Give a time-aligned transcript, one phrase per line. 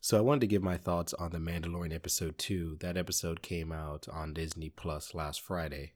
[0.00, 2.78] So I wanted to give my thoughts on The Mandalorian episode 2.
[2.80, 5.94] That episode came out on Disney Plus last Friday.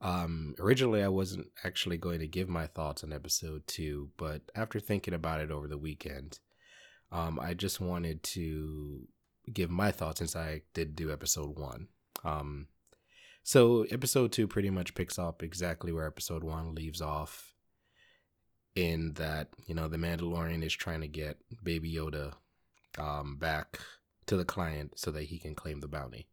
[0.00, 4.80] Um, originally, I wasn't actually going to give my thoughts on episode 2, but after
[4.80, 6.40] thinking about it over the weekend,
[7.12, 9.06] um, I just wanted to
[9.52, 11.88] give my thoughts since I did do episode 1.
[12.24, 12.66] Um,
[13.44, 17.54] so episode 2 pretty much picks up exactly where episode 1 leaves off
[18.74, 22.34] in that, you know, the Mandalorian is trying to get Baby Yoda
[22.98, 23.78] um, back
[24.26, 26.28] to the client so that he can claim the bounty.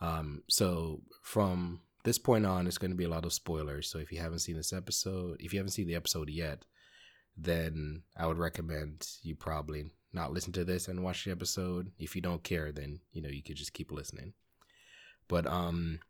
[0.00, 3.90] Um, so from this point on, it's going to be a lot of spoilers.
[3.90, 6.64] So if you haven't seen this episode, if you haven't seen the episode yet,
[7.36, 11.92] then I would recommend you probably not listen to this and watch the episode.
[11.98, 14.32] If you don't care, then you know you could just keep listening.
[15.28, 16.00] But um,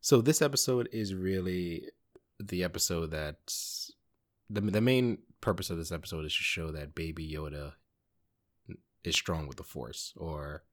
[0.00, 1.88] so this episode is really
[2.38, 3.90] the episode that's
[4.50, 7.72] the the main purpose of this episode is to show that Baby Yoda
[9.06, 10.64] is strong with the force or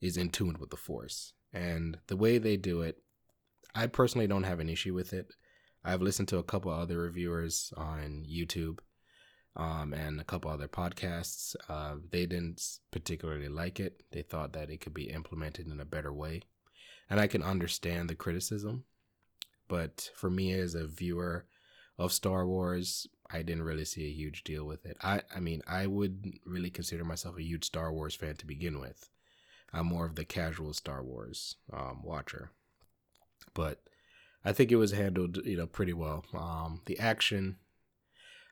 [0.00, 1.32] is in tune with the force.
[1.52, 3.02] And the way they do it,
[3.74, 5.32] I personally don't have an issue with it.
[5.84, 8.80] I've listened to a couple other reviewers on YouTube
[9.54, 11.54] um, and a couple other podcasts.
[11.68, 14.02] Uh, they didn't particularly like it.
[14.12, 16.42] They thought that it could be implemented in a better way.
[17.08, 18.84] And I can understand the criticism.
[19.68, 21.46] But for me as a viewer
[21.98, 24.96] of Star Wars, I didn't really see a huge deal with it.
[25.02, 28.80] I, I mean, I would really consider myself a huge Star Wars fan to begin
[28.80, 29.08] with.
[29.72, 32.50] I'm more of the casual Star Wars um, watcher,
[33.52, 33.82] but
[34.44, 36.24] I think it was handled, you know, pretty well.
[36.32, 37.56] Um, the action,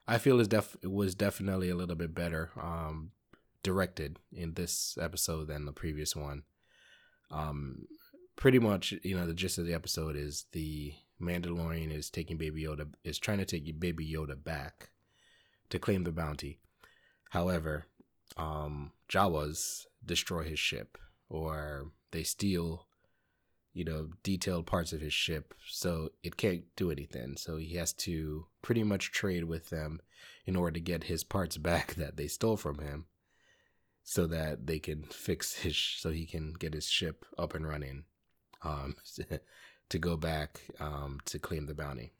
[0.08, 3.12] I feel is def it was definitely a little bit better um,
[3.62, 6.42] directed in this episode than the previous one.
[7.30, 7.86] Um,
[8.36, 12.64] pretty much, you know, the gist of the episode is the Mandalorian is taking Baby
[12.64, 14.90] Yoda is trying to take Baby Yoda back
[15.70, 16.58] to claim the bounty.
[17.30, 17.86] However,
[18.36, 22.86] um, Jawas destroy his ship, or they steal,
[23.72, 27.36] you know, detailed parts of his ship, so it can't do anything.
[27.36, 30.00] So he has to pretty much trade with them
[30.46, 33.06] in order to get his parts back that they stole from him,
[34.02, 38.04] so that they can fix his, so he can get his ship up and running.
[38.64, 38.96] Um,
[39.90, 42.12] to go back um, to claim the bounty.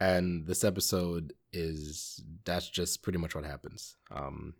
[0.00, 3.96] And this episode is that's just pretty much what happens.
[4.10, 4.54] Um,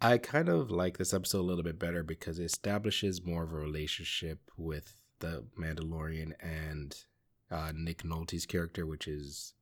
[0.00, 3.52] I kind of like this episode a little bit better because it establishes more of
[3.52, 6.96] a relationship with the Mandalorian and
[7.50, 9.54] uh, Nick Nolte's character, which is,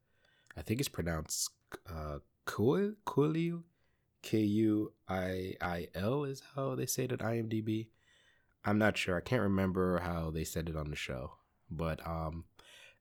[0.57, 1.51] I think it's pronounced
[1.87, 3.63] uh, Kuiil,
[4.23, 7.89] K U I I L is how they say it at IMDb.
[8.65, 9.17] I'm not sure.
[9.17, 11.33] I can't remember how they said it on the show,
[11.71, 12.45] but um,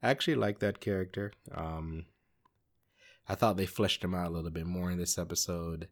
[0.01, 1.33] I actually like that character.
[1.53, 2.05] Um,
[3.27, 5.89] I thought they fleshed him out a little bit more in this episode.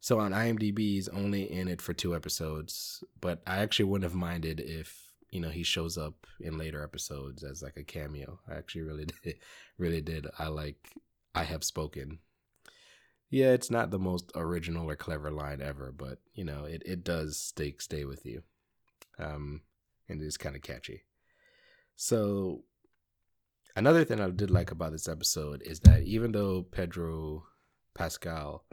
[0.00, 4.18] So on IMDb, he's only in it for two episodes, but I actually wouldn't have
[4.18, 8.40] minded if you know he shows up in later episodes as like a cameo.
[8.48, 9.36] I actually really did,
[9.78, 10.26] really did.
[10.38, 10.90] I like
[11.34, 12.18] I have spoken.
[13.30, 17.04] Yeah, it's not the most original or clever line ever, but you know it it
[17.04, 18.42] does stay stay with you
[19.18, 19.62] um,
[20.08, 21.02] and it's kind of catchy.
[21.94, 22.64] So,
[23.74, 27.44] another thing I did like about this episode is that even though Pedro
[27.94, 28.64] Pascal,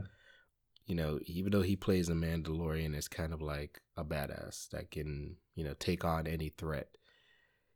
[0.85, 4.91] you know, even though he plays a Mandalorian, is kind of like a badass that
[4.91, 6.89] can, you know, take on any threat.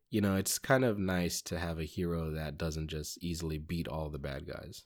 [0.09, 3.87] You know, it's kind of nice to have a hero that doesn't just easily beat
[3.87, 4.83] all the bad guys,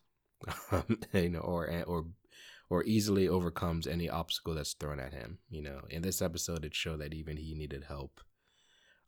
[1.14, 2.06] you know, or or
[2.72, 5.40] or easily overcomes any obstacle that's thrown at him.
[5.50, 8.22] You know, in this episode, it showed that even he needed help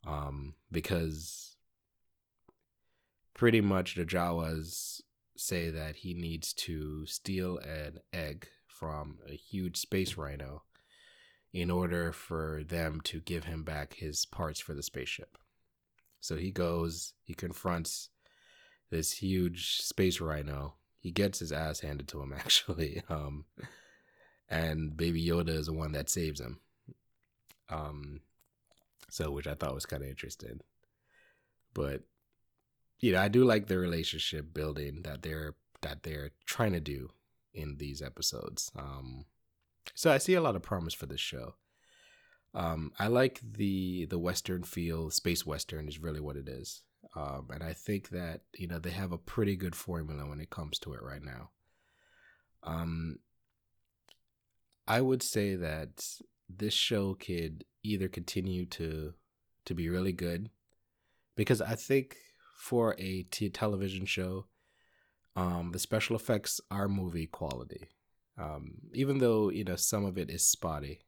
[0.06, 1.56] um, because
[3.32, 5.00] pretty much the Jawas
[5.38, 10.64] say that he needs to steal an egg from a huge space rhino
[11.54, 15.38] in order for them to give him back his parts for the spaceship.
[16.20, 18.10] So he goes, he confronts
[18.90, 20.74] this huge space rhino
[21.04, 23.02] he gets his ass handed to him actually.
[23.10, 23.44] Um,
[24.48, 26.60] and Baby Yoda is the one that saves him.
[27.68, 28.20] Um,
[29.10, 30.60] so which I thought was kind of interesting.
[31.74, 32.02] But
[33.00, 37.10] you know, I do like the relationship building that they're that they're trying to do
[37.52, 38.72] in these episodes.
[38.74, 39.26] Um,
[39.94, 41.56] so I see a lot of promise for this show.
[42.54, 45.10] Um, I like the the western feel.
[45.10, 46.82] Space western is really what it is.
[47.16, 50.50] Um, and I think that, you know, they have a pretty good formula when it
[50.50, 51.50] comes to it right now.
[52.64, 53.18] Um,
[54.86, 56.04] I would say that
[56.48, 59.14] this show could either continue to
[59.66, 60.50] to be really good
[61.36, 62.16] because I think
[62.58, 64.46] for a t- television show,
[65.36, 67.88] um, the special effects are movie quality.
[68.36, 71.00] Um, even though you know some of it is spotty,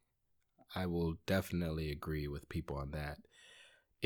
[0.74, 3.18] I will definitely agree with people on that.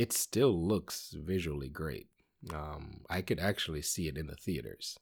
[0.00, 2.06] It still looks visually great.
[2.54, 4.98] Um, I could actually see it in the theaters.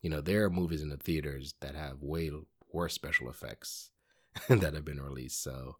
[0.00, 2.30] You know, there are movies in the theaters that have way
[2.72, 3.90] worse special effects
[4.48, 5.42] that have been released.
[5.42, 5.78] So,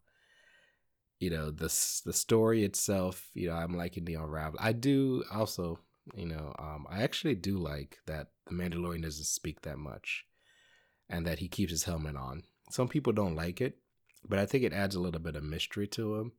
[1.20, 1.72] you know, the
[2.04, 4.58] the story itself, you know, I'm liking the unravel.
[4.60, 5.78] I do also,
[6.16, 10.24] you know, um, I actually do like that the Mandalorian doesn't speak that much,
[11.08, 12.42] and that he keeps his helmet on.
[12.72, 13.78] Some people don't like it,
[14.28, 16.32] but I think it adds a little bit of mystery to him,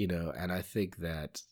[0.00, 1.42] you know, and I think that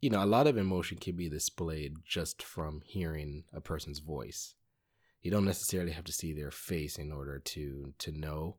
[0.00, 4.56] you know, a lot of emotion can be displayed just from hearing a person's voice.
[5.20, 8.56] You don't necessarily have to see their face in order to to know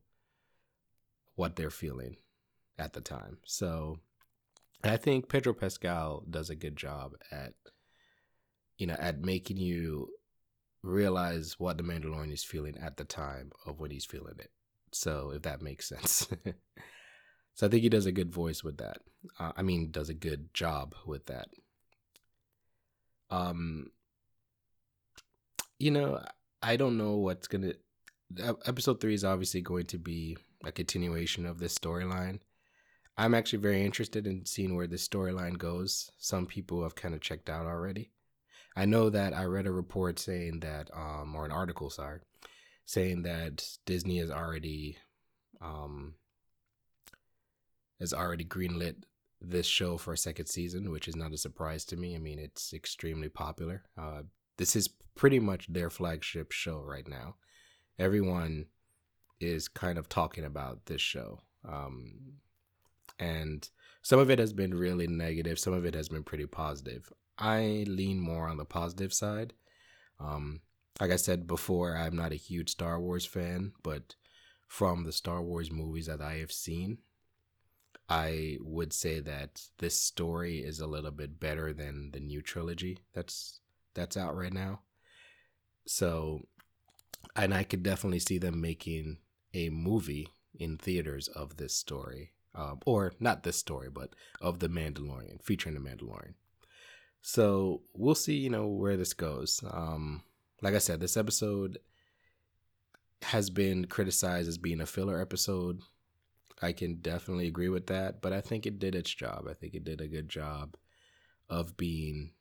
[1.35, 2.15] what they're feeling
[2.79, 3.39] at the time.
[3.45, 3.99] So
[4.81, 7.51] I think Pedro Pascal does a good job at
[8.77, 10.07] you know, at making you
[10.83, 14.51] realize what the Mandalorian is feeling at the time of when he's feeling it.
[14.93, 16.29] So if that makes sense.
[17.55, 18.97] So I think he does a good voice with that.
[19.39, 21.47] Uh, I mean, does a good job with that.
[23.29, 23.91] Um,
[25.79, 26.23] you know,
[26.61, 27.73] I don't know what's gonna.
[28.65, 32.39] Episode three is obviously going to be a continuation of this storyline.
[33.15, 36.09] I'm actually very interested in seeing where this storyline goes.
[36.17, 38.11] Some people have kind of checked out already.
[38.75, 42.21] I know that I read a report saying that, um, or an article, sorry,
[42.85, 44.97] saying that Disney is already
[45.61, 46.15] um,
[47.99, 49.03] has already greenlit
[49.41, 52.15] this show for a second season, which is not a surprise to me.
[52.15, 53.83] I mean, it's extremely popular.
[53.97, 54.23] Uh,
[54.57, 57.35] this is pretty much their flagship show right now.
[57.99, 58.67] Everyone
[59.39, 61.41] is kind of talking about this show.
[61.67, 62.33] Um,
[63.19, 63.67] and
[64.01, 67.11] some of it has been really negative, some of it has been pretty positive.
[67.37, 69.53] I lean more on the positive side.
[70.19, 70.61] Um,
[70.99, 74.15] like I said before, I'm not a huge Star Wars fan, but
[74.67, 76.99] from the Star Wars movies that I have seen,
[78.13, 82.99] I would say that this story is a little bit better than the new trilogy
[83.11, 83.59] that's
[83.95, 84.81] that's out right now.
[85.87, 86.41] So,
[87.35, 89.17] and I could definitely see them making
[89.55, 94.69] a movie in theaters of this story, um, or not this story, but of the
[94.69, 96.35] Mandalorian, featuring the Mandalorian.
[97.23, 99.59] So we'll see, you know, where this goes.
[99.71, 100.21] Um,
[100.61, 101.79] like I said, this episode
[103.23, 105.81] has been criticized as being a filler episode
[106.61, 109.47] I can definitely agree with that, but I think it did its job.
[109.49, 110.75] I think it did a good job
[111.49, 112.31] of being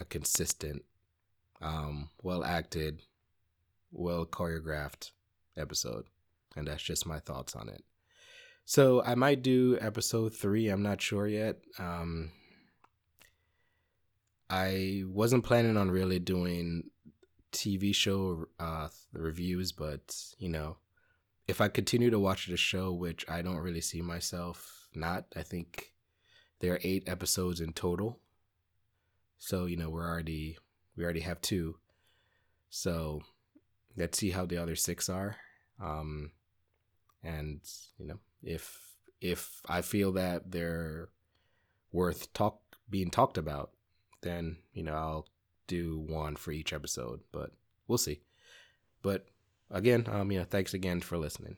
[0.00, 0.84] a consistent,
[1.60, 3.02] um, well acted,
[3.90, 5.12] well choreographed
[5.56, 6.06] episode.
[6.56, 7.84] And that's just my thoughts on it.
[8.64, 10.68] So I might do episode three.
[10.68, 11.56] I'm not sure yet.
[11.78, 12.30] Um,
[14.48, 16.90] I wasn't planning on really doing
[17.52, 20.76] TV show uh, reviews, but you know,
[21.46, 25.42] if I continue to watch the show, which I don't really see myself not, I
[25.42, 25.92] think
[26.60, 28.20] there are eight episodes in total.
[29.38, 30.58] So, you know, we're already
[30.96, 31.76] we already have two.
[32.68, 33.22] So
[33.96, 35.36] let's see how the other six are.
[35.82, 36.32] Um
[37.22, 37.60] and,
[37.98, 38.78] you know, if
[39.20, 41.08] if I feel that they're
[41.92, 43.70] worth talk being talked about,
[44.22, 45.26] then, you know, I'll
[45.66, 47.20] do one for each episode.
[47.32, 47.50] But
[47.88, 48.20] we'll see.
[49.02, 49.26] But
[49.70, 51.56] again, um, know, thanks again for listening.